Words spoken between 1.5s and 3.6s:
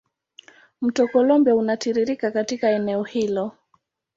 unatiririka katika eneo hilo.